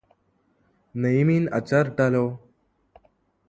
[0.95, 2.25] നെയ്മീൻ അച്ചാറിട്ടാലോ?